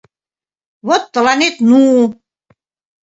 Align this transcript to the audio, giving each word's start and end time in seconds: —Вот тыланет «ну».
—Вот 0.87 1.03
тыланет 1.13 1.55
«ну». 1.69 1.83